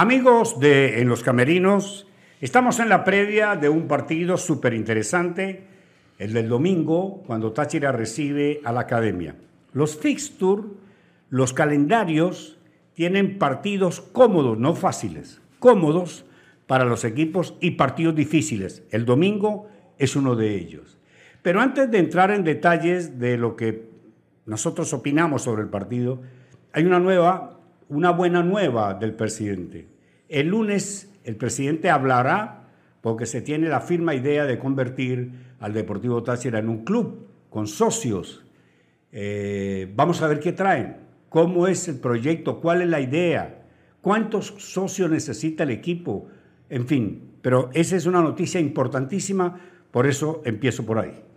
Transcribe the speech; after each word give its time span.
Amigos 0.00 0.60
de 0.60 1.00
En 1.00 1.08
los 1.08 1.24
Camerinos, 1.24 2.06
estamos 2.40 2.78
en 2.78 2.88
la 2.88 3.02
previa 3.02 3.56
de 3.56 3.68
un 3.68 3.88
partido 3.88 4.36
súper 4.36 4.72
interesante, 4.72 5.64
el 6.18 6.34
del 6.34 6.48
domingo, 6.48 7.24
cuando 7.26 7.50
Táchira 7.50 7.90
recibe 7.90 8.60
a 8.62 8.70
la 8.70 8.82
academia. 8.82 9.34
Los 9.72 9.96
fixture, 9.96 10.62
los 11.30 11.52
calendarios, 11.52 12.60
tienen 12.94 13.38
partidos 13.38 14.00
cómodos, 14.00 14.56
no 14.56 14.76
fáciles, 14.76 15.42
cómodos 15.58 16.24
para 16.68 16.84
los 16.84 17.02
equipos 17.02 17.56
y 17.60 17.72
partidos 17.72 18.14
difíciles. 18.14 18.84
El 18.92 19.04
domingo 19.04 19.66
es 19.98 20.14
uno 20.14 20.36
de 20.36 20.54
ellos. 20.54 20.96
Pero 21.42 21.60
antes 21.60 21.90
de 21.90 21.98
entrar 21.98 22.30
en 22.30 22.44
detalles 22.44 23.18
de 23.18 23.36
lo 23.36 23.56
que 23.56 23.90
nosotros 24.46 24.92
opinamos 24.92 25.42
sobre 25.42 25.62
el 25.62 25.70
partido, 25.70 26.22
hay 26.72 26.84
una 26.84 27.00
nueva 27.00 27.57
una 27.88 28.10
buena 28.10 28.42
nueva 28.42 28.94
del 28.94 29.14
presidente. 29.14 29.88
El 30.28 30.48
lunes 30.48 31.12
el 31.24 31.36
presidente 31.36 31.90
hablará 31.90 32.68
porque 33.00 33.26
se 33.26 33.42
tiene 33.42 33.68
la 33.68 33.80
firme 33.80 34.14
idea 34.14 34.44
de 34.44 34.58
convertir 34.58 35.30
al 35.60 35.72
Deportivo 35.72 36.22
Táchira 36.22 36.58
en 36.58 36.68
un 36.68 36.84
club 36.84 37.26
con 37.50 37.66
socios. 37.66 38.44
Eh, 39.12 39.92
vamos 39.94 40.22
a 40.22 40.28
ver 40.28 40.40
qué 40.40 40.52
traen, 40.52 40.96
cómo 41.28 41.66
es 41.66 41.88
el 41.88 41.98
proyecto, 41.98 42.60
cuál 42.60 42.82
es 42.82 42.88
la 42.88 43.00
idea, 43.00 43.66
cuántos 44.00 44.54
socios 44.58 45.10
necesita 45.10 45.64
el 45.64 45.70
equipo, 45.70 46.28
en 46.68 46.86
fin. 46.86 47.32
Pero 47.42 47.70
esa 47.72 47.96
es 47.96 48.06
una 48.06 48.22
noticia 48.22 48.60
importantísima, 48.60 49.60
por 49.90 50.06
eso 50.06 50.42
empiezo 50.44 50.84
por 50.84 50.98
ahí. 50.98 51.27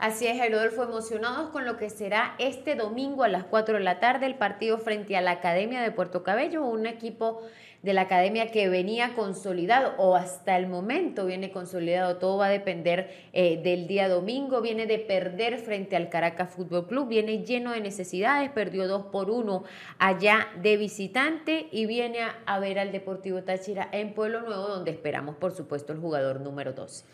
Así 0.00 0.26
es, 0.26 0.40
Rodolfo, 0.50 0.82
emocionados 0.82 1.50
con 1.50 1.66
lo 1.66 1.76
que 1.76 1.90
será 1.90 2.34
este 2.38 2.74
domingo 2.74 3.22
a 3.22 3.28
las 3.28 3.44
4 3.44 3.74
de 3.74 3.84
la 3.84 4.00
tarde 4.00 4.24
el 4.24 4.36
partido 4.36 4.78
frente 4.78 5.14
a 5.14 5.20
la 5.20 5.32
Academia 5.32 5.82
de 5.82 5.90
Puerto 5.90 6.22
Cabello, 6.22 6.64
un 6.64 6.86
equipo 6.86 7.42
de 7.82 7.92
la 7.92 8.02
academia 8.02 8.50
que 8.50 8.70
venía 8.70 9.12
consolidado 9.14 9.92
o 9.98 10.16
hasta 10.16 10.56
el 10.56 10.68
momento 10.68 11.26
viene 11.26 11.50
consolidado. 11.50 12.16
Todo 12.16 12.38
va 12.38 12.46
a 12.46 12.50
depender 12.50 13.10
eh, 13.34 13.60
del 13.62 13.86
día 13.88 14.08
domingo. 14.08 14.62
Viene 14.62 14.86
de 14.86 15.00
perder 15.00 15.58
frente 15.58 15.96
al 15.96 16.08
Caracas 16.08 16.48
Fútbol 16.48 16.86
Club. 16.86 17.08
Viene 17.08 17.44
lleno 17.44 17.72
de 17.72 17.80
necesidades. 17.80 18.50
Perdió 18.50 18.88
2 18.88 19.06
por 19.12 19.30
1 19.30 19.64
allá 19.98 20.48
de 20.62 20.78
visitante 20.78 21.68
y 21.72 21.84
viene 21.84 22.22
a, 22.22 22.38
a 22.46 22.58
ver 22.58 22.78
al 22.78 22.90
Deportivo 22.90 23.42
Táchira 23.42 23.88
en 23.92 24.14
Pueblo 24.14 24.40
Nuevo, 24.40 24.66
donde 24.66 24.92
esperamos, 24.92 25.36
por 25.36 25.52
supuesto, 25.52 25.92
el 25.92 25.98
jugador 26.00 26.40
número 26.40 26.72
12. 26.72 27.04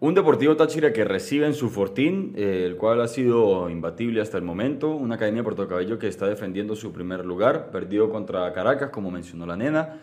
Un 0.00 0.14
Deportivo 0.14 0.54
Táchira 0.54 0.92
que 0.92 1.04
recibe 1.04 1.46
en 1.46 1.54
su 1.54 1.70
fortín, 1.70 2.32
eh, 2.36 2.62
el 2.64 2.76
cual 2.76 3.00
ha 3.00 3.08
sido 3.08 3.68
imbatible 3.68 4.20
hasta 4.20 4.38
el 4.38 4.44
momento. 4.44 4.90
Una 4.90 5.16
Academia 5.16 5.40
de 5.40 5.44
Puerto 5.44 5.66
Cabello 5.66 5.98
que 5.98 6.06
está 6.06 6.28
defendiendo 6.28 6.76
su 6.76 6.92
primer 6.92 7.24
lugar, 7.26 7.72
perdido 7.72 8.08
contra 8.08 8.52
Caracas, 8.52 8.90
como 8.90 9.10
mencionó 9.10 9.44
la 9.44 9.56
nena. 9.56 9.98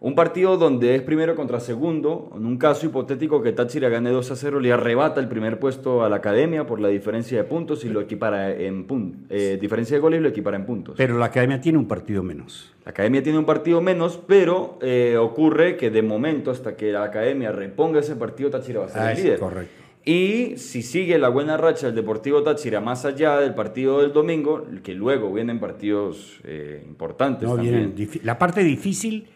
Un 0.00 0.14
partido 0.14 0.58
donde 0.58 0.96
es 0.96 1.02
primero 1.02 1.34
contra 1.34 1.60
segundo, 1.60 2.30
en 2.36 2.44
un 2.44 2.58
caso 2.58 2.84
hipotético 2.84 3.40
que 3.42 3.52
Táchira 3.52 3.88
gane 3.88 4.10
2 4.10 4.30
a 4.32 4.36
0, 4.36 4.60
le 4.60 4.70
arrebata 4.70 5.18
el 5.20 5.28
primer 5.28 5.58
puesto 5.58 6.04
a 6.04 6.10
la 6.10 6.16
academia 6.16 6.66
por 6.66 6.78
la 6.78 6.88
diferencia 6.88 7.38
de 7.38 7.44
puntos 7.44 7.84
y 7.86 7.88
lo 7.88 8.02
equipara 8.02 8.52
en 8.54 8.84
puntos. 8.86 9.22
Eh, 9.30 9.56
diferencia 9.58 9.96
de 9.96 10.00
goles 10.00 10.20
y 10.20 10.22
lo 10.22 10.28
equipara 10.28 10.56
en 10.56 10.66
puntos. 10.66 10.94
Pero 10.98 11.16
la 11.16 11.26
academia 11.26 11.58
tiene 11.60 11.78
un 11.78 11.86
partido 11.88 12.22
menos. 12.22 12.74
La 12.84 12.90
academia 12.90 13.22
tiene 13.22 13.38
un 13.38 13.46
partido 13.46 13.80
menos, 13.80 14.20
pero 14.26 14.78
eh, 14.82 15.16
ocurre 15.16 15.76
que 15.78 15.90
de 15.90 16.02
momento, 16.02 16.50
hasta 16.50 16.76
que 16.76 16.92
la 16.92 17.04
academia 17.04 17.50
reponga 17.52 18.00
ese 18.00 18.14
partido, 18.16 18.50
Táchira 18.50 18.80
va 18.80 18.86
a 18.86 18.88
ser 18.90 19.00
Ah, 19.00 19.12
el 19.12 19.22
líder. 19.22 19.38
correcto. 19.38 19.72
Y 20.04 20.58
si 20.58 20.82
sigue 20.82 21.18
la 21.18 21.30
buena 21.30 21.56
racha 21.56 21.86
del 21.86 21.94
Deportivo 21.94 22.42
Táchira 22.42 22.82
más 22.82 23.06
allá 23.06 23.38
del 23.40 23.54
partido 23.54 24.02
del 24.02 24.12
domingo, 24.12 24.66
que 24.82 24.92
luego 24.92 25.32
vienen 25.32 25.60
partidos 25.60 26.40
eh, 26.44 26.82
importantes 26.86 27.48
No, 27.48 27.54
también. 27.56 27.94
vienen 27.96 28.20
la 28.22 28.38
parte 28.38 28.62
difícil, 28.62 29.28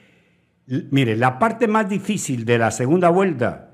mire, 0.91 1.17
la 1.17 1.39
parte 1.39 1.67
más 1.69 1.89
difícil 1.89 2.45
de 2.45 2.59
la 2.59 2.71
segunda 2.71 3.09
vuelta 3.11 3.71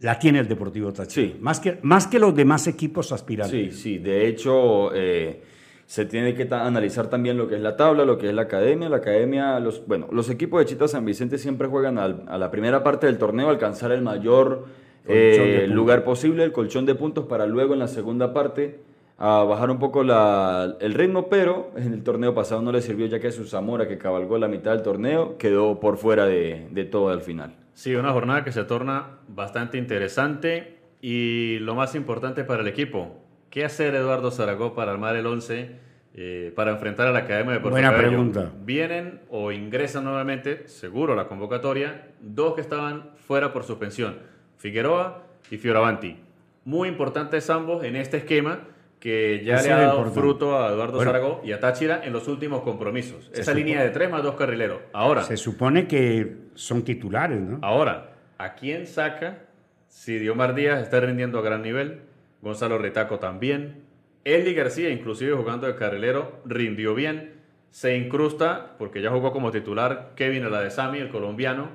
la 0.00 0.18
tiene 0.18 0.38
el 0.40 0.48
Deportivo 0.48 0.92
Táchira. 0.92 1.28
Sí. 1.28 1.36
Más, 1.40 1.58
que, 1.60 1.78
más 1.82 2.06
que 2.06 2.18
los 2.18 2.34
demás 2.34 2.66
equipos 2.66 3.12
aspirantes. 3.12 3.74
Sí, 3.76 3.82
sí, 3.82 3.98
de 3.98 4.28
hecho 4.28 4.94
eh, 4.94 5.42
se 5.86 6.04
tiene 6.04 6.34
que 6.34 6.44
ta- 6.44 6.66
analizar 6.66 7.08
también 7.08 7.36
lo 7.38 7.48
que 7.48 7.54
es 7.56 7.60
la 7.62 7.76
tabla, 7.76 8.04
lo 8.04 8.18
que 8.18 8.28
es 8.28 8.34
la 8.34 8.42
academia. 8.42 8.88
La 8.88 8.98
academia, 8.98 9.58
los, 9.60 9.86
bueno, 9.86 10.08
los 10.12 10.28
equipos 10.28 10.60
de 10.60 10.66
Chita 10.66 10.86
San 10.88 11.04
Vicente 11.04 11.38
siempre 11.38 11.66
juegan 11.68 11.98
al- 11.98 12.24
a 12.28 12.36
la 12.38 12.50
primera 12.50 12.82
parte 12.82 13.06
del 13.06 13.16
torneo 13.18 13.48
alcanzar 13.48 13.90
el 13.92 14.02
mayor 14.02 14.66
eh, 15.08 15.66
lugar 15.68 16.02
posible, 16.04 16.42
el 16.44 16.52
colchón 16.52 16.84
de 16.84 16.94
puntos, 16.96 17.26
para 17.26 17.46
luego 17.46 17.72
en 17.74 17.78
la 17.78 17.88
segunda 17.88 18.34
parte 18.34 18.80
a 19.18 19.44
bajar 19.44 19.70
un 19.70 19.78
poco 19.78 20.02
la- 20.04 20.76
el 20.80 20.92
ritmo, 20.94 21.28
pero 21.28 21.70
en 21.76 21.92
el 21.94 22.02
torneo 22.02 22.34
pasado 22.34 22.60
no 22.62 22.70
le 22.72 22.82
sirvió 22.82 23.06
ya 23.06 23.18
que 23.18 23.32
su 23.32 23.46
Zamora, 23.46 23.88
que 23.88 23.96
cabalgó 23.98 24.36
la 24.38 24.48
mitad 24.48 24.72
del 24.72 24.82
torneo, 24.82 25.38
quedó 25.38 25.80
por 25.80 25.96
fuera 25.96 26.26
de, 26.26 26.66
de 26.70 26.84
todo 26.84 27.08
al 27.08 27.22
final. 27.22 27.54
Sí, 27.72 27.94
una 27.94 28.12
jornada 28.12 28.44
que 28.44 28.52
se 28.52 28.64
torna 28.64 29.18
bastante 29.28 29.78
interesante 29.78 30.76
y 31.00 31.58
lo 31.60 31.74
más 31.74 31.94
importante 31.94 32.44
para 32.44 32.62
el 32.62 32.68
equipo, 32.68 33.16
¿qué 33.50 33.64
hacer 33.64 33.94
Eduardo 33.94 34.30
Zaragoza 34.30 34.74
para 34.74 34.92
armar 34.92 35.16
el 35.16 35.26
11 35.26 35.70
eh, 36.18 36.52
para 36.56 36.70
enfrentar 36.72 37.06
a 37.08 37.12
la 37.12 37.20
Academia 37.20 37.52
de 37.54 37.60
Puerto 37.60 37.72
Buena 37.74 37.90
Cabello? 37.90 38.08
pregunta. 38.08 38.52
Vienen 38.64 39.20
o 39.30 39.52
ingresan 39.52 40.04
nuevamente, 40.04 40.66
seguro 40.68 41.12
a 41.12 41.16
la 41.16 41.28
convocatoria, 41.28 42.08
dos 42.20 42.54
que 42.54 42.60
estaban 42.62 43.10
fuera 43.26 43.52
por 43.52 43.64
suspensión, 43.64 44.16
Figueroa 44.56 45.22
y 45.50 45.58
Fioravanti. 45.58 46.16
Muy 46.64 46.88
importantes 46.88 47.48
ambos 47.50 47.84
en 47.84 47.96
este 47.96 48.16
esquema 48.16 48.60
que 49.06 49.40
ya 49.44 49.62
le 49.62 49.72
ha 49.72 49.76
dado 49.76 49.98
importante. 49.98 50.20
fruto 50.20 50.58
a 50.58 50.72
Eduardo 50.72 50.96
Bueno. 50.96 51.12
Zaragoza 51.12 51.46
y 51.46 51.52
a 51.52 51.60
Táchira 51.60 52.00
en 52.02 52.12
los 52.12 52.26
últimos 52.26 52.62
compromisos. 52.62 53.30
Esa 53.32 53.54
línea 53.54 53.80
de 53.80 53.90
tres 53.90 54.10
más 54.10 54.20
dos 54.24 54.34
carrileros. 54.34 54.80
Ahora, 54.92 55.22
Se 55.22 55.36
supone 55.36 55.86
que 55.86 56.38
son 56.54 56.82
titulares, 56.82 57.40
¿no? 57.40 57.60
Ahora, 57.62 58.14
¿a 58.36 58.54
quién 58.56 58.88
saca 58.88 59.44
si 59.86 60.18
Diomar 60.18 60.56
Díaz 60.56 60.82
está 60.82 60.98
rindiendo 60.98 61.38
a 61.38 61.42
gran 61.42 61.62
nivel? 61.62 62.00
Gonzalo 62.42 62.78
Retaco 62.78 63.20
también. 63.20 63.84
Eli 64.24 64.54
García, 64.54 64.90
inclusive 64.90 65.36
jugando 65.36 65.68
de 65.68 65.76
carrilero, 65.76 66.40
rindió 66.44 66.96
bien. 66.96 67.34
Se 67.70 67.96
incrusta, 67.96 68.74
porque 68.76 69.02
ya 69.02 69.10
jugó 69.12 69.30
como 69.30 69.52
titular, 69.52 70.14
Kevin 70.16 70.42
Aladesami, 70.42 70.98
el 70.98 71.10
colombiano. 71.10 71.68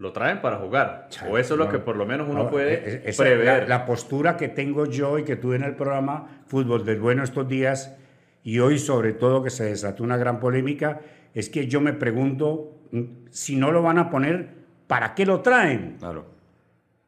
Lo 0.00 0.12
traen 0.12 0.40
para 0.40 0.56
jugar. 0.56 1.08
O 1.28 1.36
eso 1.36 1.54
es 1.54 1.58
lo 1.58 1.68
que 1.68 1.78
por 1.78 1.94
lo 1.94 2.06
menos 2.06 2.26
uno 2.26 2.48
puede 2.48 2.72
eh, 2.74 3.02
esa- 3.04 3.22
prever. 3.22 3.68
La, 3.68 3.78
la 3.80 3.84
postura 3.86 4.36
que 4.36 4.48
tengo 4.48 4.86
yo 4.86 5.18
y 5.18 5.24
que 5.24 5.36
tuve 5.36 5.56
en 5.56 5.62
el 5.62 5.76
programa 5.76 6.42
Fútbol 6.46 6.84
del 6.86 6.98
Bueno 7.00 7.22
estos 7.22 7.46
días 7.46 7.94
y 8.42 8.58
hoy 8.60 8.78
sobre 8.78 9.12
todo 9.12 9.42
que 9.44 9.50
se 9.50 9.64
desató 9.66 10.02
una 10.02 10.16
gran 10.16 10.40
polémica, 10.40 11.00
es 11.34 11.50
que 11.50 11.66
yo 11.66 11.82
me 11.82 11.92
pregunto 11.92 12.78
mm, 12.92 13.02
si 13.30 13.56
no 13.56 13.70
lo 13.72 13.82
van 13.82 13.98
a 13.98 14.08
poner, 14.08 14.48
¿para 14.86 15.14
qué 15.14 15.26
lo 15.26 15.42
traen? 15.42 15.96
Claro. 15.98 16.24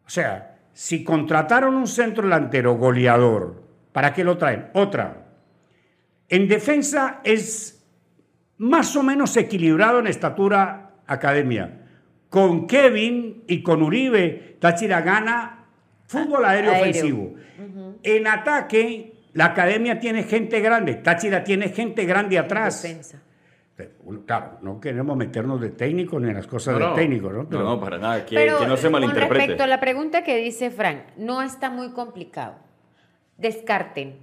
O 0.07 0.11
sea, 0.11 0.59
si 0.75 1.03
contrataron 1.03 1.75
un 1.75 1.87
centro 1.87 2.25
delantero 2.25 2.75
goleador, 2.75 3.63
¿para 3.93 4.13
qué 4.13 4.23
lo 4.23 4.37
traen? 4.37 4.69
Otra. 4.75 5.29
En 6.29 6.47
defensa 6.47 7.21
es 7.25 7.83
más 8.59 8.95
o 8.97 9.03
menos 9.03 9.35
equilibrado 9.39 9.99
en 9.99 10.07
estatura 10.09 10.91
academia. 11.07 11.79
Con 12.33 12.67
Kevin 12.67 13.45
y 13.47 13.63
con 13.63 13.83
Uribe, 13.83 14.57
Táchira 14.59 15.03
gana 15.03 15.67
fútbol 16.07 16.47
aéreo, 16.47 16.71
Aéreo. 16.73 16.81
ofensivo. 16.91 17.35
En 18.03 18.27
ataque, 18.27 19.13
la 19.35 19.45
academia 19.45 20.01
tiene 20.01 20.23
gente 20.23 20.61
grande, 20.61 20.95
Táchira 20.95 21.45
tiene 21.45 21.69
gente 21.69 22.07
grande 22.07 22.39
atrás. 22.39 22.83
Defensa. 22.83 23.21
Claro, 24.27 24.59
no 24.63 24.81
queremos 24.81 25.15
meternos 25.15 25.61
de 25.61 25.69
técnico 25.71 26.19
ni 26.19 26.31
en 26.31 26.35
las 26.37 26.47
cosas 26.47 26.73
No, 26.73 26.79
del 26.81 26.89
no. 26.89 26.95
técnico, 26.95 27.31
¿no? 27.31 27.43
No, 27.51 27.63
no, 27.63 27.79
para 27.81 27.99
nada. 27.99 28.25
Que, 28.25 28.35
Pero 28.35 28.61
que 28.61 28.67
no 28.67 28.77
se 28.79 28.85
con 28.85 28.93
malinterprete. 28.93 29.35
respecto 29.35 29.65
a 29.65 29.67
la 29.67 29.81
pregunta 29.81 30.25
que 30.25 30.39
dice 30.39 30.71
Frank, 30.71 31.01
no 31.19 31.43
está 31.43 31.69
muy 31.69 31.91
complicado. 31.91 32.55
Descarten. 33.37 34.17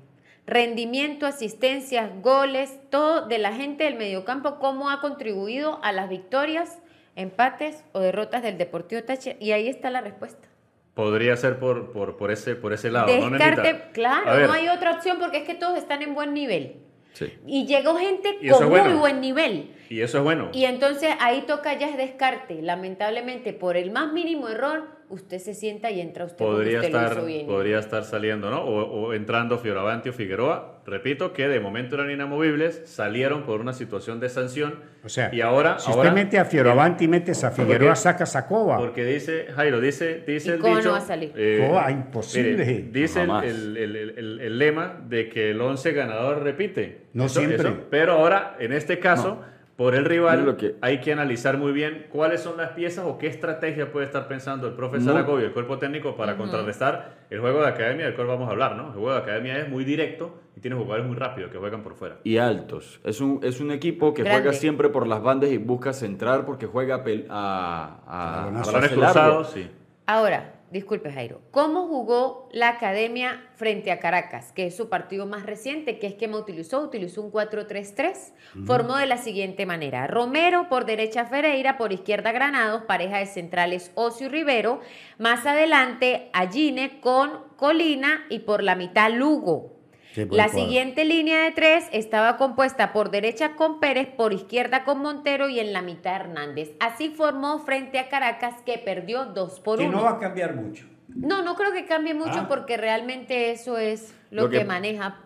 Rendimiento, 0.48 1.28
asistencias, 1.28 2.10
goles, 2.24 2.80
todo 2.90 3.28
de 3.28 3.38
la 3.38 3.54
gente 3.54 3.84
del 3.84 3.96
mediocampo, 3.98 4.58
cómo 4.58 4.90
ha 4.90 5.00
contribuido 5.00 5.80
a 5.84 5.92
las 5.92 6.10
victorias, 6.10 6.80
empates 7.16 7.84
o 7.92 8.00
derrotas 8.00 8.44
del 8.44 8.58
Deportivo 8.58 9.04
Táchira. 9.04 9.36
Y 9.40 9.52
ahí 9.52 9.68
está 9.68 9.90
la 9.90 10.02
respuesta. 10.02 10.48
Podría 10.94 11.38
ser 11.38 11.60
por, 11.60 11.92
por, 11.92 12.18
por, 12.18 12.32
ese, 12.32 12.56
por 12.56 12.74
ese 12.74 12.92
lado. 12.92 13.08
¿no, 13.08 13.30
Descarte? 13.30 13.70
A 13.70 13.92
claro, 13.92 14.48
no 14.48 14.54
hay 14.54 14.68
otra 14.68 14.92
opción 14.92 15.18
porque 15.20 15.38
es 15.38 15.44
que 15.44 15.56
todos 15.56 15.78
están 15.78 16.02
en 16.02 16.14
buen 16.14 16.34
nivel. 16.34 16.78
Sí. 17.14 17.34
Y 17.46 17.66
llegó 17.66 17.96
gente 17.96 18.38
Y 18.42 18.50
con 18.50 18.70
bueno. 18.70 18.90
muy 18.90 19.00
buen 19.00 19.22
nivel. 19.22 19.76
Y 19.90 20.02
eso 20.02 20.20
es 20.20 20.24
bueno. 20.24 20.50
Y 20.54 20.66
entonces 20.66 21.16
ahí 21.20 21.42
toca 21.48 21.74
ya 21.78 21.90
es 21.90 21.98
descarte. 21.98 22.62
Lamentablemente, 22.62 23.54
por 23.54 23.78
el 23.78 23.92
más 23.92 24.12
mínimo 24.12 24.50
error, 24.50 24.99
usted 25.10 25.40
se 25.40 25.54
sienta 25.54 25.90
y 25.92 26.00
entra 26.02 26.26
usted 26.26 26.38
podría 26.38 26.80
usted 26.80 26.92
lo 26.92 27.00
estar, 27.00 27.18
hizo 27.18 27.26
bien. 27.26 27.48
podría 27.48 27.80
estar 27.80 28.04
saliendo, 28.04 28.50
¿no? 28.50 28.62
O, 28.64 29.08
o 29.08 29.14
entrando 29.14 29.58
Fioravanti 29.58 30.10
o 30.10 30.14
Figueroa. 30.14 30.76
Repito 30.86 31.34
que 31.34 31.48
de 31.48 31.60
momento 31.60 31.96
eran 31.96 32.10
inamovibles, 32.10 32.82
salieron 32.86 33.44
por 33.44 33.60
una 33.62 33.74
situación 33.74 34.20
de 34.20 34.30
sanción. 34.30 34.80
O 35.04 35.10
sea, 35.10 35.30
y 35.34 35.42
ahora, 35.42 35.78
si 35.80 35.92
ahora- 35.92 36.10
usted 36.10 36.14
mete 36.24 36.40
a 36.40 36.46
Fioravanti, 36.46 37.08
metes 37.08 37.44
a 37.44 37.52
Figueroa, 37.52 37.90
Porque- 37.90 37.96
sacas 38.02 38.36
a 38.36 38.48
Cova. 38.48 38.78
Porque 38.78 39.06
dice, 39.06 39.48
Jairo, 39.56 39.80
dice, 39.82 40.24
dice 40.26 40.50
¿Y 40.50 40.52
el 40.54 40.60
cómo 40.60 40.74
no 40.74 40.80
dicho. 40.80 40.92
va 40.92 40.98
a 40.98 41.02
salir? 41.02 41.32
Cova, 41.68 41.92
imposible. 41.92 42.52
mire, 42.66 42.90
dice 42.92 43.22
el, 43.24 43.30
el- 43.32 43.78
el- 43.78 43.96
el- 43.96 44.10
el- 44.18 44.40
el 44.42 44.58
lema 44.60 45.00
de 45.08 45.30
que 45.30 45.52
el 45.52 45.62
11 45.62 45.92
ganador 45.94 46.42
repite. 46.44 47.08
No 47.14 47.30
siempre. 47.30 47.72
pero 47.90 48.14
ahora, 48.14 48.56
en 48.60 48.74
este 48.74 49.00
caso, 49.00 49.42
por 49.80 49.96
el 49.96 50.04
rival, 50.04 50.44
lo 50.46 50.58
que- 50.58 50.76
hay 50.82 51.00
que 51.00 51.14
analizar 51.14 51.58
muy 51.58 51.72
bien 51.72 52.08
cuáles 52.12 52.42
son 52.42 52.58
las 52.58 52.72
piezas 52.72 53.06
o 53.08 53.18
qué 53.18 53.28
estrategia 53.28 53.94
puede 53.94 54.06
estar 54.08 54.28
pensando 54.28 54.68
el 54.68 54.74
profe 54.74 54.98
No. 54.98 55.06
Zaragoza 55.06 55.42
y 55.42 55.46
el 55.46 55.54
cuerpo 55.54 55.78
técnico 55.78 56.18
para 56.18 56.36
contrarrestar 56.36 57.20
el 57.30 57.40
juego 57.40 57.62
de 57.62 57.68
academia 57.70 58.04
del 58.06 58.14
cual 58.14 58.28
vamos 58.28 58.50
a 58.50 58.52
hablar, 58.52 58.76
¿no? 58.76 58.88
El 58.88 58.92
juego 58.96 59.14
de 59.14 59.20
academia 59.20 59.58
es 59.58 59.70
muy 59.70 59.86
directo 59.86 60.38
y 60.58 60.60
tiene 60.60 60.76
jugadores 60.76 61.06
muy 61.08 61.16
rápidos 61.16 61.50
que 61.50 61.58
juegan 61.58 61.82
por 61.82 61.96
fuera. 61.96 62.18
y 62.26 62.36
altos. 62.36 63.00
Es 63.06 63.22
un, 63.22 63.40
es 63.42 63.62
un 63.62 63.72
equipo 63.72 64.14
que 64.14 64.24
Grande. 64.24 64.42
juega 64.42 64.58
siempre 64.60 64.90
por 64.90 65.08
las 65.08 65.24
bandas 65.24 65.50
y 65.50 65.58
busca 65.58 65.94
centrar 65.94 66.46
porque 66.46 66.66
juega 66.66 66.96
a, 66.96 67.04
a, 67.30 68.00
a- 68.06 68.34
a 68.34 68.42
Balonazo. 68.42 68.72
Balones 68.74 68.92
cruzados, 68.92 69.50
sí. 69.52 69.70
Ahora, 70.08 70.56
disculpe 70.72 71.12
Jairo, 71.12 71.42
¿cómo 71.52 71.88
jugó 71.88 72.50
la 72.52 72.70
academia 72.70 73.48
frente 73.56 73.92
a 73.92 74.00
Caracas, 74.00 74.52
que 74.52 74.68
es 74.68 74.76
su 74.76 74.90
partido 74.90 75.26
más 75.26 75.46
reciente? 75.46 76.00
¿Qué 76.00 76.08
esquema 76.08 76.38
utilizó? 76.38 76.82
Utilizó 76.82 77.22
un 77.22 77.32
4-3-3. 77.32 78.34
Formó 78.66 78.98
de 78.98 79.06
la 79.06 79.18
siguiente 79.18 79.66
manera. 79.66 80.08
Romero 80.08 80.68
por 80.70 80.86
derecha 80.86 81.26
Ferreira, 81.26 81.78
por 81.78 81.94
izquierda 81.94 82.32
Granados, 82.32 82.84
pareja 82.84 83.18
de 83.18 83.26
centrales 83.26 83.92
Ocio 83.96 84.28
y 84.28 84.30
Rivero. 84.30 84.82
Más 85.18 85.46
adelante, 85.46 86.30
Alline 86.34 87.00
con 87.02 87.32
Colina 87.56 88.26
y 88.30 88.40
por 88.40 88.64
la 88.64 88.76
mitad 88.76 89.12
Lugo. 89.12 89.79
Sí, 90.28 90.36
La 90.36 90.46
cuadro. 90.48 90.60
siguiente 90.66 91.06
línea 91.06 91.44
de 91.44 91.52
tres 91.52 91.86
estaba 91.92 92.38
compuesta 92.38 92.92
por 92.94 93.12
derecha 93.12 93.56
con 93.56 93.80
Pérez, 93.80 94.08
por 94.08 94.34
izquierda 94.34 94.84
con 94.84 95.00
Montero 95.02 95.50
y 95.50 95.60
en 95.60 95.72
la 95.74 95.82
mitad 95.82 96.16
Hernández. 96.16 96.72
Así 96.80 97.10
formó 97.10 97.60
frente 97.60 98.00
a 98.00 98.10
Caracas 98.10 98.56
que 98.66 98.78
perdió 98.78 99.26
2 99.26 99.60
por 99.60 99.78
Que 99.80 99.86
1. 99.88 99.98
no 99.98 100.04
va 100.04 100.12
a 100.12 100.20
cambiar 100.20 100.56
mucho. 100.56 100.86
No, 101.08 101.42
no 101.42 101.56
creo 101.56 101.72
que 101.72 101.86
cambie 101.86 102.14
mucho 102.14 102.40
Ah. 102.42 102.48
porque 102.48 102.78
realmente 102.78 103.52
eso 103.52 103.78
es 103.78 104.14
lo, 104.32 104.44
Lo 104.44 104.50
que, 104.50 104.60
que- 104.60 104.66
maneja 104.66 105.22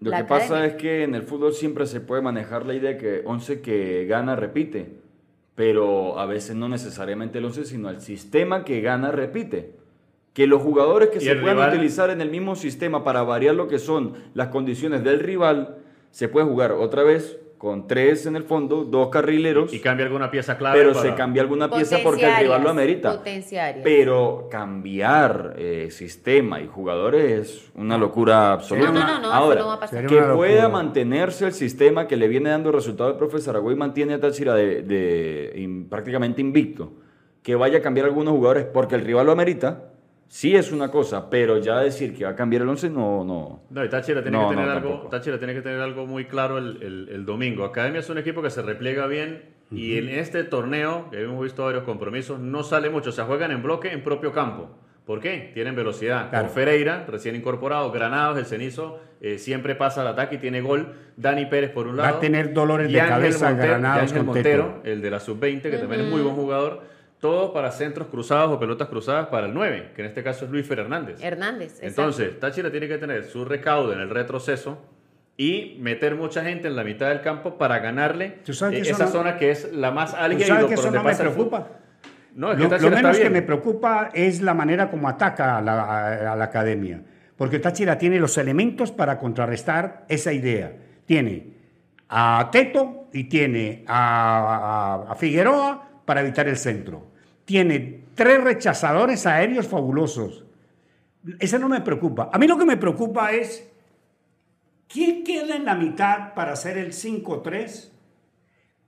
Lo 0.00 0.10
la 0.10 0.18
que 0.18 0.24
pasa 0.24 0.64
es 0.64 0.74
que 0.74 1.02
en 1.04 1.14
el 1.14 1.22
fútbol 1.22 1.52
siempre 1.52 1.86
se 1.86 2.00
puede 2.00 2.22
manejar 2.22 2.64
la 2.66 2.74
idea 2.74 2.96
que 2.98 3.22
11 3.24 3.60
que 3.60 4.06
gana 4.06 4.34
repite, 4.36 4.96
pero 5.54 6.18
a 6.18 6.26
veces 6.26 6.54
no 6.56 6.68
necesariamente 6.68 7.38
el 7.38 7.44
11, 7.46 7.64
sino 7.64 7.90
el 7.90 8.00
sistema 8.00 8.64
que 8.64 8.80
gana 8.80 9.10
repite. 9.10 9.74
Que 10.38 10.46
los 10.46 10.62
jugadores 10.62 11.08
que 11.08 11.18
se 11.18 11.34
puedan 11.34 11.56
rival- 11.56 11.70
utilizar 11.74 12.10
en 12.10 12.20
el 12.20 12.30
mismo 12.30 12.54
sistema 12.54 13.02
para 13.02 13.24
variar 13.24 13.56
lo 13.56 13.66
que 13.66 13.80
son 13.80 14.12
las 14.34 14.46
condiciones 14.50 15.02
del 15.02 15.18
rival, 15.18 15.78
se 16.12 16.28
puede 16.28 16.46
jugar 16.46 16.70
otra 16.70 17.02
vez 17.02 17.40
con 17.58 17.88
tres 17.88 18.24
en 18.24 18.36
el 18.36 18.44
fondo, 18.44 18.84
dos 18.84 19.08
carrileros, 19.08 19.74
Y 19.74 19.80
cambia 19.80 20.06
alguna 20.06 20.30
pieza 20.30 20.56
clave. 20.56 20.78
pero 20.78 20.92
para- 20.92 21.10
se 21.10 21.16
cambia 21.16 21.42
alguna 21.42 21.68
pieza 21.68 21.96
porque 22.04 22.24
el 22.24 22.36
rival 22.36 22.62
lo 22.62 22.70
amerita. 22.70 23.10
Pero 23.82 24.46
cambiar 24.48 25.56
eh, 25.58 25.88
sistema 25.90 26.60
y 26.60 26.68
jugadores 26.68 27.32
es 27.50 27.70
una 27.74 27.98
locura 27.98 28.52
absoluta. 28.52 28.92
No, 28.92 29.00
no, 29.00 29.06
no, 29.06 29.14
no, 29.14 29.26
eso 29.26 29.32
Ahora, 29.34 29.60
no 29.60 29.66
va 29.66 29.74
a 29.74 29.80
pasar. 29.80 30.06
Que 30.06 30.20
pueda 30.20 30.68
mantenerse 30.68 31.46
el 31.46 31.52
sistema 31.52 32.06
que 32.06 32.16
le 32.16 32.28
viene 32.28 32.50
dando 32.50 32.70
resultado 32.70 33.10
el 33.10 33.16
profe 33.16 33.40
Zaragoza 33.40 33.72
y 33.74 33.76
mantiene 33.76 34.14
a 34.14 34.20
Táchira 34.20 34.54
de, 34.54 34.82
de- 34.82 35.52
in- 35.56 35.88
prácticamente 35.88 36.40
invicto. 36.40 36.92
Que 37.42 37.56
vaya 37.56 37.78
a 37.78 37.82
cambiar 37.82 38.06
algunos 38.06 38.34
jugadores 38.34 38.66
porque 38.72 38.94
el 38.94 39.00
rival 39.00 39.26
lo 39.26 39.32
amerita, 39.32 39.94
sí 40.28 40.54
es 40.54 40.70
una 40.72 40.90
cosa, 40.90 41.28
pero 41.30 41.58
ya 41.58 41.80
decir 41.80 42.14
que 42.16 42.24
va 42.24 42.30
a 42.30 42.36
cambiar 42.36 42.62
el 42.62 42.68
11 42.68 42.90
no, 42.90 43.24
no. 43.24 43.62
No, 43.70 43.84
y 43.84 43.88
Táchira 43.88 44.22
tiene, 44.22 44.36
No, 44.38 44.48
que 44.48 44.54
tener 44.54 44.66
no, 44.70 44.72
algo. 44.76 45.08
Táchira 45.10 45.38
tiene 45.38 45.54
que 45.54 45.62
tener 45.62 45.80
algo 45.80 46.06
muy 46.06 46.26
claro 46.26 46.58
el, 46.58 46.82
el- 46.82 47.08
el 47.12 47.24
domingo. 47.24 47.64
Academia 47.64 48.00
es 48.00 48.08
un 48.10 48.18
equipo 48.18 48.40
que 48.42 48.50
se 48.50 48.62
repliega 48.62 49.06
bien 49.06 49.42
y 49.70 49.98
en 49.98 50.08
este 50.08 50.44
torneo, 50.44 51.10
que 51.10 51.22
hemos 51.22 51.42
visto 51.42 51.64
varios 51.64 51.82
compromisos, 51.84 52.38
no 52.38 52.62
sale 52.62 52.88
mucho. 52.90 53.10
O 53.10 53.12
sea, 53.12 53.24
juegan 53.24 53.50
en 53.50 53.62
bloque 53.62 53.90
en 53.92 54.02
propio 54.04 54.32
campo. 54.32 54.70
¿Por 55.04 55.20
qué? 55.20 55.50
Tienen 55.54 55.74
velocidad. 55.74 56.28
Claro. 56.28 56.46
Con 56.46 56.54
Ferreira, 56.54 57.06
recién 57.08 57.34
incorporado, 57.34 57.90
Granados, 57.90 58.36
el 58.36 58.44
cenizo, 58.44 59.00
eh, 59.22 59.38
siempre 59.38 59.74
pasa 59.74 60.02
al 60.02 60.08
ataque 60.08 60.34
y 60.34 60.38
tiene 60.38 60.60
gol. 60.60 60.92
Dani 61.16 61.46
Pérez 61.46 61.70
por 61.70 61.86
un 61.86 61.98
Va 61.98 62.02
lado. 62.02 62.16
a 62.18 62.20
tener 62.20 62.52
dolores 62.52 62.90
y 62.90 62.92
de 62.92 63.00
Ángel 63.00 63.14
cabeza 63.16 63.48
Montero, 63.48 63.68
Granados 63.68 63.96
y 63.96 64.02
Ángel 64.02 64.16
con 64.18 64.26
Montero, 64.26 64.80
el 64.84 65.00
de 65.00 65.10
la 65.10 65.18
sub-20, 65.20 65.62
que 65.70 65.78
también 65.78 66.02
es 66.02 66.10
muy 66.10 66.20
buen 66.20 66.34
jugador. 66.34 66.82
Todo 67.20 67.52
para 67.52 67.72
centros 67.72 68.06
cruzados 68.08 68.52
o 68.52 68.60
pelotas 68.60 68.88
cruzadas 68.88 69.26
para 69.26 69.46
el 69.46 69.54
9, 69.54 69.90
que 69.96 70.02
en 70.02 70.08
este 70.08 70.22
caso 70.22 70.44
es 70.44 70.50
Luis 70.52 70.66
Fer 70.66 70.78
Hernández. 70.80 71.16
Hernández. 71.22 71.70
exacto. 71.82 71.86
Entonces, 71.86 72.38
Táchira 72.40 72.70
tiene 72.70 72.86
que 72.86 72.96
tener 72.98 73.24
su 73.24 73.44
recaudo 73.44 73.92
en 73.92 73.98
el 74.00 74.08
retroceso 74.10 74.78
y 75.36 75.76
meter 75.80 76.14
mucha 76.14 76.44
gente 76.44 76.68
en 76.68 76.76
la 76.76 76.84
mitad 76.84 77.08
del 77.08 77.20
campo 77.20 77.58
para 77.58 77.78
ganarle 77.80 78.38
¿Tú 78.44 78.52
sabes 78.52 78.80
eh, 78.80 78.82
que 78.82 78.90
esa 78.90 79.04
no- 79.06 79.10
zona 79.10 79.36
que 79.36 79.50
es 79.50 79.72
la 79.72 79.90
más 79.90 80.12
¿Tú 80.12 80.16
álgida 80.16 80.44
y 80.44 80.48
sabes 80.48 80.62
lo 80.62 80.68
que 80.68 80.74
por 80.76 80.84
eso 80.84 80.92
donde 80.92 80.98
no 80.98 81.04
me 81.04 81.14
preocupa? 81.16 81.68
No, 82.34 82.50
es 82.52 82.56
que 82.56 82.62
Lo, 82.62 82.68
lo 82.68 82.76
está 82.76 82.88
menos 82.90 83.16
que 83.16 83.22
bien. 83.22 83.32
me 83.32 83.42
preocupa 83.42 84.10
es 84.14 84.40
la 84.42 84.54
manera 84.54 84.88
como 84.90 85.08
ataca 85.08 85.58
a 85.58 85.62
la, 85.62 85.72
a- 85.82 86.32
a 86.32 86.36
la 86.36 86.44
academia. 86.44 87.02
Porque 87.36 87.58
Táchira 87.58 87.98
tiene 87.98 88.18
los 88.20 88.36
elementos 88.38 88.92
para 88.92 89.18
contrarrestar 89.18 90.04
esa 90.08 90.32
idea. 90.32 90.72
Tiene 91.06 91.52
a 92.08 92.48
Teto 92.52 93.08
y 93.12 93.24
tiene 93.24 93.84
a, 93.88 95.04
a- 95.08 95.12
a 95.12 95.14
Figueroa 95.16 95.87
para 96.08 96.22
evitar 96.22 96.48
el 96.48 96.56
centro. 96.56 97.10
Tiene 97.44 98.04
tres 98.14 98.42
rechazadores 98.42 99.26
aéreos 99.26 99.68
fabulosos. 99.68 100.42
Ese 101.38 101.58
no 101.58 101.68
me 101.68 101.82
preocupa. 101.82 102.30
A 102.32 102.38
mí 102.38 102.46
lo 102.46 102.56
que 102.56 102.64
me 102.64 102.78
preocupa 102.78 103.32
es 103.32 103.70
quién 104.88 105.22
queda 105.22 105.54
en 105.54 105.66
la 105.66 105.74
mitad 105.74 106.32
para 106.32 106.52
hacer 106.52 106.78
el 106.78 106.92
5-3. 106.92 107.90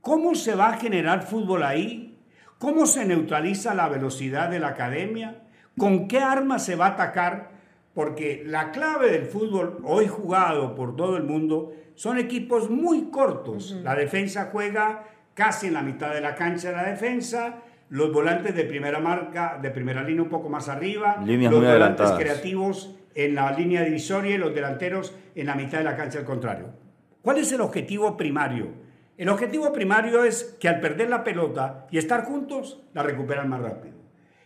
¿Cómo 0.00 0.34
se 0.34 0.54
va 0.54 0.70
a 0.70 0.78
generar 0.78 1.26
fútbol 1.26 1.62
ahí? 1.62 2.18
¿Cómo 2.56 2.86
se 2.86 3.04
neutraliza 3.04 3.74
la 3.74 3.90
velocidad 3.90 4.48
de 4.48 4.60
la 4.60 4.68
academia? 4.68 5.42
¿Con 5.76 6.08
qué 6.08 6.20
arma 6.20 6.58
se 6.58 6.74
va 6.74 6.86
a 6.86 6.92
atacar? 6.92 7.50
Porque 7.92 8.44
la 8.46 8.70
clave 8.70 9.10
del 9.10 9.26
fútbol 9.26 9.82
hoy 9.84 10.06
jugado 10.06 10.74
por 10.74 10.96
todo 10.96 11.18
el 11.18 11.24
mundo 11.24 11.74
son 11.96 12.16
equipos 12.16 12.70
muy 12.70 13.10
cortos. 13.10 13.72
La 13.82 13.94
defensa 13.94 14.48
juega 14.50 15.04
casi 15.40 15.68
en 15.68 15.72
la 15.72 15.80
mitad 15.80 16.12
de 16.12 16.20
la 16.20 16.34
cancha 16.34 16.70
la 16.70 16.84
defensa, 16.84 17.62
los 17.88 18.12
volantes 18.12 18.54
de 18.54 18.64
primera 18.64 18.98
marca, 18.98 19.58
de 19.60 19.70
primera 19.70 20.02
línea 20.02 20.22
un 20.22 20.28
poco 20.28 20.50
más 20.50 20.68
arriba, 20.68 21.16
Líneas 21.24 21.50
los 21.50 21.62
muy 21.62 21.72
volantes 21.72 22.06
adelantadas. 22.06 22.18
creativos 22.18 22.94
en 23.14 23.34
la 23.34 23.50
línea 23.52 23.82
divisoria 23.82 24.34
y 24.34 24.36
los 24.36 24.54
delanteros 24.54 25.14
en 25.34 25.46
la 25.46 25.54
mitad 25.54 25.78
de 25.78 25.84
la 25.84 25.96
cancha 25.96 26.18
al 26.18 26.26
contrario. 26.26 26.66
¿Cuál 27.22 27.38
es 27.38 27.50
el 27.52 27.62
objetivo 27.62 28.18
primario? 28.18 28.66
El 29.16 29.30
objetivo 29.30 29.72
primario 29.72 30.24
es 30.24 30.58
que 30.60 30.68
al 30.68 30.78
perder 30.78 31.08
la 31.08 31.24
pelota 31.24 31.86
y 31.90 31.96
estar 31.96 32.24
juntos, 32.24 32.82
la 32.92 33.02
recuperan 33.02 33.48
más 33.48 33.62
rápido. 33.62 33.94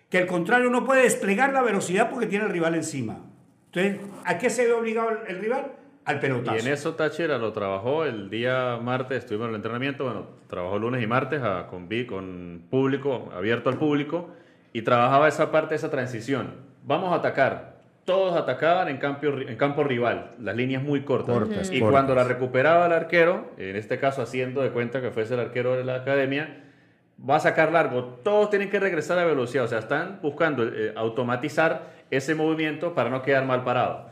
Que 0.08 0.18
el 0.18 0.28
contrario 0.28 0.70
no 0.70 0.84
puede 0.84 1.02
desplegar 1.02 1.52
la 1.52 1.62
velocidad 1.62 2.08
porque 2.08 2.28
tiene 2.28 2.44
el 2.44 2.52
rival 2.52 2.76
encima. 2.76 3.18
Entonces, 3.72 3.98
¿a 4.24 4.38
qué 4.38 4.48
se 4.48 4.64
ve 4.64 4.72
obligado 4.72 5.10
el, 5.10 5.18
el 5.26 5.40
rival? 5.40 5.72
Al 6.04 6.20
pelotazo. 6.20 6.56
Y 6.56 6.60
en 6.60 6.72
eso 6.72 6.94
Táchira 6.94 7.38
lo 7.38 7.52
trabajó 7.52 8.04
el 8.04 8.28
día 8.28 8.78
martes, 8.82 9.18
estuvimos 9.20 9.46
en 9.46 9.50
el 9.50 9.56
entrenamiento, 9.56 10.04
bueno, 10.04 10.26
trabajó 10.48 10.78
lunes 10.78 11.02
y 11.02 11.06
martes 11.06 11.42
a- 11.42 11.66
con, 11.68 11.88
vi- 11.88 12.06
con 12.06 12.62
público, 12.70 13.30
abierto 13.34 13.70
al 13.70 13.78
público, 13.78 14.28
y 14.72 14.82
trabajaba 14.82 15.28
esa 15.28 15.50
parte, 15.50 15.74
esa 15.74 15.90
transición. 15.90 16.54
Vamos 16.84 17.12
a 17.12 17.16
atacar. 17.16 17.74
Todos 18.04 18.36
atacaban 18.36 18.88
en 18.88 18.98
campo, 18.98 19.26
en 19.28 19.56
campo 19.56 19.82
rival, 19.82 20.32
las 20.38 20.54
líneas 20.54 20.82
muy 20.82 21.00
cortas. 21.04 21.34
Cortas, 21.38 21.70
y 21.72 21.78
cortas. 21.80 21.90
cuando 21.92 22.14
la 22.14 22.24
recuperaba 22.24 22.84
el 22.84 22.92
arquero, 22.92 23.52
en 23.56 23.76
este 23.76 23.98
caso 23.98 24.20
haciendo 24.20 24.60
de 24.60 24.70
cuenta 24.70 25.00
que 25.00 25.10
fuese 25.10 25.32
el 25.32 25.40
arquero 25.40 25.74
de 25.74 25.84
la 25.84 25.94
academia, 25.94 26.64
va 27.18 27.36
a 27.36 27.40
sacar 27.40 27.72
largo. 27.72 28.18
Todos 28.22 28.50
tienen 28.50 28.68
que 28.68 28.78
regresar 28.78 29.18
a 29.18 29.24
velocidad, 29.24 29.64
o 29.64 29.68
sea, 29.68 29.78
están 29.78 30.18
buscando 30.20 30.64
eh, 30.64 30.92
automatizar 30.96 31.92
ese 32.10 32.34
movimiento 32.34 32.94
para 32.94 33.08
no 33.08 33.22
quedar 33.22 33.46
mal 33.46 33.64
parado. 33.64 34.10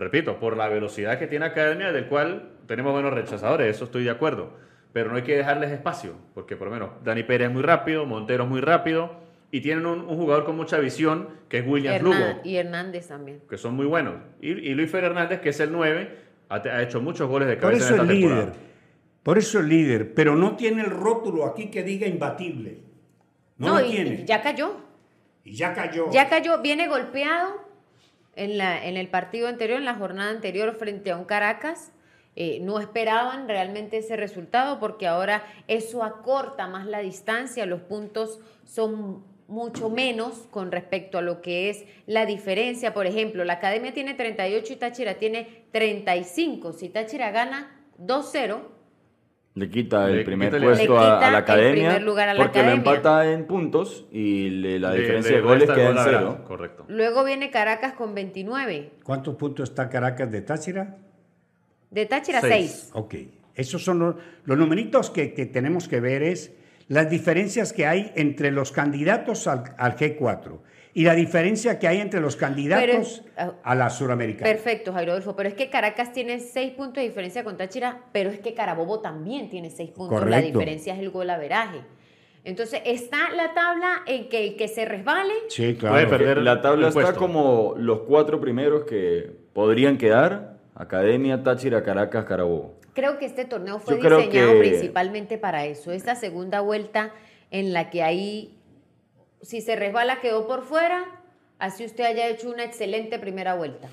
Repito, 0.00 0.40
por 0.40 0.56
la 0.56 0.68
velocidad 0.68 1.18
que 1.18 1.26
tiene 1.26 1.44
Academia, 1.44 1.92
del 1.92 2.06
cual 2.06 2.52
tenemos 2.66 2.92
buenos 2.92 3.12
rechazadores, 3.12 3.76
eso 3.76 3.84
estoy 3.84 4.02
de 4.04 4.10
acuerdo. 4.10 4.54
Pero 4.94 5.10
no 5.10 5.16
hay 5.16 5.22
que 5.22 5.36
dejarles 5.36 5.70
espacio, 5.70 6.14
porque 6.34 6.56
por 6.56 6.68
lo 6.68 6.72
menos 6.72 6.90
Dani 7.04 7.22
Pérez 7.22 7.48
es 7.48 7.52
muy 7.54 7.62
rápido, 7.62 8.06
Montero 8.06 8.44
es 8.44 8.50
muy 8.50 8.60
rápido, 8.62 9.12
y 9.52 9.60
tienen 9.60 9.84
un, 9.84 10.00
un 10.00 10.16
jugador 10.16 10.44
con 10.46 10.56
mucha 10.56 10.78
visión, 10.78 11.28
que 11.50 11.58
es 11.58 11.66
William 11.66 11.94
Herná- 11.94 12.02
Lugo, 12.02 12.40
y 12.44 12.56
Hernández 12.56 13.08
también. 13.08 13.42
que 13.48 13.58
son 13.58 13.74
muy 13.74 13.84
buenos. 13.86 14.14
Y, 14.40 14.52
y 14.52 14.74
Luis 14.74 14.90
Fer 14.90 15.04
Hernández, 15.04 15.40
que 15.42 15.50
es 15.50 15.60
el 15.60 15.70
9, 15.70 16.16
ha, 16.48 16.54
ha 16.56 16.82
hecho 16.82 17.00
muchos 17.02 17.28
goles 17.28 17.46
de 17.46 17.56
Por 17.56 17.70
cabeza 17.72 17.84
eso 17.84 17.94
en 17.96 18.00
es 18.00 18.06
esta 18.06 18.12
temporada. 18.20 18.40
líder. 18.46 18.58
Por 19.22 19.36
eso 19.38 19.58
es 19.60 19.64
líder. 19.66 20.14
Pero 20.14 20.34
no 20.34 20.56
tiene 20.56 20.80
el 20.82 20.90
rótulo 20.90 21.44
aquí 21.44 21.66
que 21.70 21.82
diga 21.82 22.06
imbatible. 22.06 22.78
No, 23.58 23.78
lo 23.78 23.84
y- 23.86 23.90
tiene. 23.90 24.14
y 24.22 24.24
ya 24.24 24.40
cayó. 24.40 24.76
y 25.44 25.52
ya 25.52 25.74
cayó. 25.74 26.10
Ya 26.10 26.28
cayó, 26.30 26.62
viene 26.62 26.88
golpeado 26.88 27.59
en, 28.36 28.58
la, 28.58 28.84
en 28.84 28.96
el 28.96 29.08
partido 29.08 29.48
anterior, 29.48 29.78
en 29.78 29.84
la 29.84 29.94
jornada 29.94 30.30
anterior 30.30 30.74
frente 30.74 31.10
a 31.10 31.16
un 31.16 31.24
Caracas. 31.24 31.92
Eh, 32.36 32.60
no 32.60 32.78
esperaban 32.78 33.48
realmente 33.48 33.98
ese 33.98 34.16
resultado 34.16 34.78
porque 34.78 35.06
ahora 35.06 35.44
eso 35.66 36.04
acorta 36.04 36.68
más 36.68 36.86
la 36.86 37.00
distancia, 37.00 37.66
los 37.66 37.80
puntos 37.80 38.38
son 38.64 39.24
mucho 39.48 39.90
menos 39.90 40.46
con 40.52 40.70
respecto 40.70 41.18
a 41.18 41.22
lo 41.22 41.42
que 41.42 41.70
es 41.70 41.84
la 42.06 42.24
diferencia. 42.24 42.94
Por 42.94 43.06
ejemplo, 43.06 43.44
la 43.44 43.54
Academia 43.54 43.92
tiene 43.92 44.14
38 44.14 44.72
y 44.72 44.76
Táchira 44.76 45.14
tiene 45.14 45.64
35. 45.72 46.72
Si 46.72 46.88
Táchira 46.88 47.32
gana 47.32 47.76
2-0, 47.98 48.60
Le 49.60 49.68
quita 49.68 50.08
el 50.08 50.16
Le 50.16 50.24
primer 50.24 50.48
quita 50.50 50.62
puesto 50.64 50.94
Le 50.94 50.98
a- 50.98 51.02
quita 51.02 51.28
a, 51.28 51.30
la 51.30 51.38
academia 51.38 51.98
lugar 52.00 52.28
a 52.30 52.34
la 52.34 52.42
porque 52.42 52.60
academia. 52.60 52.82
lo 52.82 52.90
empata 52.96 53.30
en 53.30 53.46
puntos 53.46 54.06
y 54.10 54.48
le- 54.48 54.78
la 54.78 54.92
diferencia 54.94 55.32
le 55.32 55.36
de 55.36 55.42
goles 55.42 55.70
queda 55.70 55.90
en 55.90 55.96
cero. 56.02 56.44
Correcto. 56.48 56.84
luego 56.88 57.24
viene 57.24 57.50
Caracas 57.50 57.92
con 57.92 58.14
29. 58.14 58.90
¿Cuántos 59.04 59.34
puntos 59.36 59.68
está 59.68 59.90
Caracas 59.90 60.30
de 60.32 60.40
Táchira? 60.40 60.96
De 61.90 62.06
Táchira 62.06 62.40
Seis. 62.40 62.70
6. 62.70 62.90
Ok. 62.94 63.14
Esos 63.54 63.84
son 63.84 63.98
los, 63.98 64.14
los 64.46 64.56
numeritos 64.56 65.10
que, 65.10 65.34
que 65.34 65.44
tenemos 65.44 65.88
que 65.88 66.00
ver 66.00 66.22
es 66.22 66.54
las 66.88 67.10
diferencias 67.10 67.74
que 67.74 67.86
hay 67.86 68.12
entre 68.16 68.52
los 68.52 68.72
candidatos 68.72 69.46
al, 69.46 69.64
al 69.76 69.94
G4 69.96 70.58
y 70.92 71.04
la 71.04 71.14
diferencia 71.14 71.78
que 71.78 71.86
hay 71.88 72.00
entre 72.00 72.20
los 72.20 72.36
candidatos 72.36 73.22
Pero, 73.36 73.54
a 73.62 73.74
la 73.74 73.90
Suramericana. 73.90 74.50
Perfecto, 74.50 74.92
Jairo 74.92 75.12
Adolfo. 75.12 75.36
Pero 75.36 75.48
es 75.48 75.54
que 75.54 75.70
Caracas 75.70 76.12
tiene 76.12 76.40
seis 76.40 76.72
puntos 76.72 76.96
de 76.96 77.08
diferencia 77.08 77.44
con 77.44 77.56
Táchira, 77.56 78.00
pero 78.12 78.30
es 78.30 78.40
que 78.40 78.54
Carabobo 78.54 79.00
también 79.00 79.48
tiene 79.50 79.70
seis 79.70 79.90
puntos. 79.90 80.18
La 80.20 80.24
Correcto. 80.26 80.58
diferencia 80.58 80.94
es 80.94 81.00
el 81.00 81.10
gol 81.10 81.30
averaje. 81.30 81.80
Entonces, 82.42 82.80
está 82.86 83.30
la 83.36 83.52
tabla 83.54 84.02
en 84.06 84.28
que 84.30 84.42
el 84.48 84.56
que 84.56 84.66
se 84.66 84.84
resbale. 84.86 85.34
Sí, 85.48 85.74
claro. 85.78 85.94
Puede 85.94 86.06
perder 86.06 86.38
La 86.38 86.60
tabla 86.62 86.88
está 86.88 87.00
puesto. 87.02 87.18
como 87.20 87.74
los 87.76 88.00
cuatro 88.00 88.40
primeros 88.40 88.84
que 88.84 89.30
podrían 89.52 89.98
quedar. 89.98 90.58
Academia, 90.74 91.42
Táchira, 91.42 91.82
Caracas, 91.82 92.24
Carabobo. 92.24 92.74
Creo 92.94 93.18
que 93.18 93.26
este 93.26 93.44
torneo 93.44 93.78
fue 93.78 94.00
Yo 94.00 94.18
diseñado 94.18 94.52
que- 94.54 94.58
principalmente 94.58 95.36
para 95.36 95.66
eso. 95.66 95.92
Esta 95.92 96.14
segunda 96.14 96.60
vuelta 96.62 97.12
en 97.50 97.74
la 97.74 97.90
que 97.90 98.02
ahí, 98.02 98.56
si 99.42 99.60
se 99.60 99.76
resbala, 99.76 100.20
quedó 100.20 100.46
por 100.46 100.62
fuera. 100.62 101.04
Así 101.58 101.84
usted 101.84 102.04
haya 102.04 102.28
hecho 102.28 102.50
una 102.50 102.64
excelente 102.64 103.18
primera 103.18 103.54
vuelta. 103.54 103.88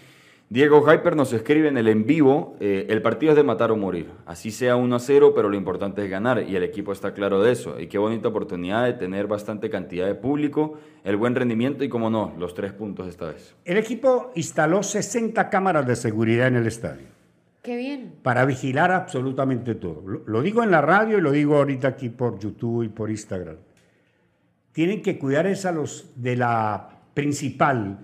Diego 0.49 0.81
Hyper 0.81 1.17
nos 1.17 1.33
escribe 1.33 1.67
en 1.67 1.77
el 1.77 1.89
en 1.89 2.05
vivo, 2.05 2.55
eh, 2.61 2.85
el 2.87 3.01
partido 3.01 3.33
es 3.33 3.35
de 3.35 3.43
matar 3.43 3.69
o 3.69 3.75
morir. 3.75 4.09
Así 4.25 4.49
sea 4.49 4.77
1 4.77 4.95
a 4.95 4.99
0, 4.99 5.33
pero 5.35 5.49
lo 5.49 5.57
importante 5.57 6.01
es 6.05 6.09
ganar 6.09 6.41
y 6.47 6.55
el 6.55 6.63
equipo 6.63 6.93
está 6.93 7.13
claro 7.13 7.41
de 7.41 7.51
eso. 7.51 7.77
Y 7.77 7.87
qué 7.87 7.97
bonita 7.97 8.29
oportunidad 8.29 8.85
de 8.85 8.93
tener 8.93 9.27
bastante 9.27 9.69
cantidad 9.69 10.07
de 10.07 10.15
público, 10.15 10.79
el 11.03 11.17
buen 11.17 11.35
rendimiento 11.35 11.83
y, 11.83 11.89
como 11.89 12.09
no, 12.09 12.33
los 12.37 12.53
tres 12.53 12.71
puntos 12.71 13.09
esta 13.09 13.25
vez. 13.25 13.55
El 13.65 13.75
equipo 13.75 14.31
instaló 14.35 14.83
60 14.83 15.49
cámaras 15.49 15.85
de 15.85 15.97
seguridad 15.97 16.47
en 16.47 16.55
el 16.55 16.67
estadio 16.67 17.07
Qué 17.61 17.75
bien. 17.75 18.13
para 18.23 18.45
vigilar 18.45 18.93
absolutamente 18.93 19.75
todo. 19.75 20.01
Lo, 20.07 20.21
lo 20.25 20.41
digo 20.41 20.63
en 20.63 20.71
la 20.71 20.79
radio 20.79 21.17
y 21.17 21.21
lo 21.21 21.31
digo 21.31 21.57
ahorita 21.57 21.89
aquí 21.89 22.07
por 22.07 22.39
YouTube 22.39 22.83
y 22.83 22.87
por 22.87 23.09
Instagram. 23.09 23.57
Tienen 24.77 25.01
que 25.01 25.17
cuidar 25.17 25.47
es 25.47 25.65
a 25.65 25.71
los 25.71 26.11
de 26.17 26.35
la 26.35 26.99
principal, 27.15 27.97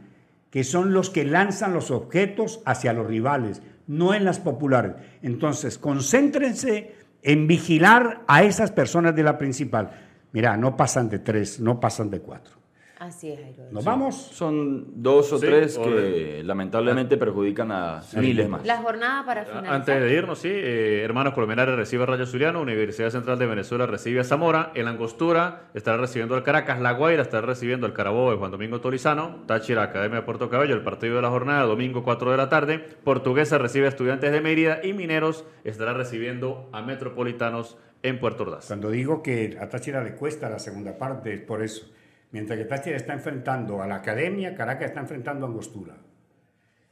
que 0.49 0.63
son 0.63 0.91
los 0.91 1.11
que 1.11 1.23
lanzan 1.23 1.71
los 1.71 1.91
objetos 1.91 2.63
hacia 2.65 2.93
los 2.93 3.05
rivales, 3.05 3.61
no 3.85 4.15
en 4.15 4.25
las 4.25 4.39
populares. 4.39 4.95
Entonces, 5.21 5.77
concéntrense 5.77 6.95
en 7.21 7.45
vigilar 7.45 8.23
a 8.25 8.41
esas 8.41 8.71
personas 8.71 9.15
de 9.15 9.21
la 9.21 9.37
principal. 9.37 9.91
Mira, 10.31 10.57
no 10.57 10.75
pasan 10.75 11.09
de 11.09 11.19
tres, 11.19 11.59
no 11.59 11.79
pasan 11.79 12.09
de 12.09 12.21
cuatro. 12.21 12.62
Así 13.03 13.29
es, 13.31 13.37
Jairo. 13.39 13.63
¿Nos 13.69 13.83
vamos? 13.83 14.15
Son 14.15 15.03
dos 15.03 15.33
o 15.33 15.37
Sí, 15.37 15.45
tres 15.45 15.77
o- 15.77 15.83
que 15.83 16.41
lamentablemente 16.45 17.17
perjudican 17.17 17.69
a 17.69 18.01
miles 18.15 18.47
más. 18.47 18.65
La 18.65 18.77
jornada 18.77 19.25
para 19.25 19.43
finalizar. 19.43 19.75
Antes 19.75 20.01
de 20.01 20.13
irnos, 20.13 20.39
sí, 20.39 20.47
eh, 20.49 21.01
Hermanos 21.03 21.33
Colmenares 21.33 21.75
recibe 21.75 22.03
a 22.03 22.05
Rayo 22.05 22.25
Suriano, 22.25 22.61
Universidad 22.61 23.09
Central 23.09 23.37
de 23.39 23.45
Venezuela 23.45 23.85
recibe 23.87 24.21
a 24.21 24.23
Zamora, 24.23 24.71
el 24.73 24.87
Angostura 24.87 25.63
estará 25.73 25.97
recibiendo 25.97 26.35
al 26.35 26.43
Caracas, 26.43 26.79
La 26.79 26.93
Guaira 26.93 27.23
estará 27.23 27.45
recibiendo 27.45 27.85
al 27.85 27.91
Carabobo 27.93 28.31
de 28.31 28.37
Juan 28.37 28.51
Domingo 28.51 28.79
Tolizano, 28.79 29.43
Táchira 29.47 29.83
Academia 29.83 30.19
de 30.19 30.25
Puerto 30.25 30.49
Cabello, 30.49 30.73
el 30.73 30.83
partido 30.83 31.17
de 31.17 31.23
la 31.23 31.29
jornada, 31.29 31.63
domingo 31.63 32.03
4 32.05 32.31
de 32.31 32.37
la 32.37 32.47
tarde, 32.47 32.79
Portuguesa 33.03 33.57
recibe 33.57 33.87
a 33.87 33.89
Estudiantes 33.89 34.31
de 34.31 34.39
Mérida 34.39 34.79
y 34.81 34.93
Mineros 34.93 35.43
estará 35.65 35.93
recibiendo 35.93 36.69
a 36.71 36.81
Metropolitanos 36.81 37.77
en 38.01 38.19
Puerto 38.19 38.43
Ordaz. 38.43 38.67
Cuando 38.67 38.89
digo 38.89 39.21
que 39.21 39.57
a 39.59 39.67
Táchira 39.67 40.01
le 40.03 40.15
cuesta 40.15 40.49
la 40.49 40.59
segunda 40.59 40.97
parte, 40.97 41.33
es 41.33 41.41
por 41.41 41.61
eso. 41.61 41.89
Mientras 42.33 42.59
que 42.59 42.65
Táchira 42.65 42.97
está 42.97 43.13
enfrentando 43.13 43.81
a 43.81 43.87
la 43.87 43.95
academia, 43.95 44.55
Caracas 44.55 44.87
está 44.87 44.99
enfrentando 44.99 45.45
a 45.45 45.49
Angostura. 45.49 45.95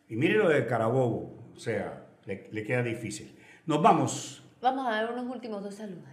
Y 0.08 0.16
mire 0.16 0.36
lo 0.36 0.48
de 0.48 0.66
Carabobo, 0.68 1.52
o 1.54 1.60
sea, 1.60 2.06
le, 2.26 2.48
le 2.52 2.64
queda 2.64 2.84
difícil. 2.84 3.36
Nos 3.66 3.82
vamos. 3.82 4.44
Vamos 4.62 4.88
a 4.88 4.92
dar 4.92 5.12
unos 5.12 5.26
últimos 5.34 5.64
dos 5.64 5.74
saludos. 5.74 6.04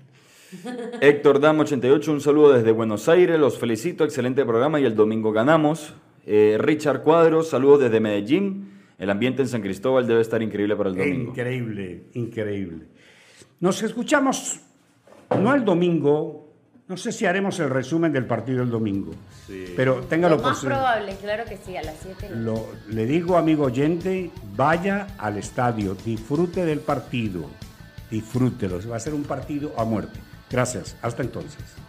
Héctor 1.02 1.40
Dam 1.40 1.60
88, 1.60 2.10
un 2.10 2.20
saludo 2.22 2.54
desde 2.54 2.72
Buenos 2.72 3.06
Aires, 3.10 3.38
los 3.38 3.58
felicito, 3.58 4.04
excelente 4.04 4.46
programa 4.46 4.80
y 4.80 4.86
el 4.86 4.96
domingo 4.96 5.30
ganamos. 5.30 5.94
Eh, 6.24 6.56
Richard 6.58 7.02
Cuadros, 7.02 7.50
saludos 7.50 7.80
desde 7.80 8.00
Medellín. 8.00 8.78
El 8.98 9.10
ambiente 9.10 9.42
en 9.42 9.48
San 9.48 9.60
Cristóbal 9.60 10.06
debe 10.06 10.22
estar 10.22 10.42
increíble 10.42 10.74
para 10.74 10.88
el 10.88 10.96
domingo. 10.96 11.30
Increíble, 11.32 12.04
increíble. 12.14 12.86
Nos 13.60 13.82
escuchamos, 13.82 14.60
no 15.38 15.54
el 15.54 15.64
domingo, 15.66 16.47
no 16.88 16.96
sé 16.96 17.12
si 17.12 17.26
haremos 17.26 17.58
el 17.60 17.68
resumen 17.70 18.12
del 18.12 18.24
partido 18.26 18.62
el 18.62 18.70
domingo, 18.70 19.12
pero 19.76 20.00
téngalo 20.08 20.36
Lo 20.36 20.42
por 20.42 20.52
más 20.52 20.64
probable, 20.64 21.16
claro 21.20 21.44
que 21.44 21.58
sí, 21.58 21.76
a 21.76 21.82
las 21.82 21.96
7. 22.02 22.30
Lo- 22.34 22.66
le 22.88 23.04
digo, 23.06 23.36
amigo 23.36 23.64
oyente, 23.64 24.30
vaya 24.56 25.06
al 25.18 25.36
estadio, 25.36 25.94
disfrute 26.04 26.64
del 26.64 26.80
partido, 26.80 27.44
disfrútelo. 28.10 28.80
Va 28.90 28.96
a 28.96 29.00
ser 29.00 29.12
un 29.14 29.24
partido 29.24 29.72
a 29.76 29.84
muerte. 29.84 30.18
Gracias. 30.50 30.96
Hasta 31.02 31.22
entonces. 31.22 31.62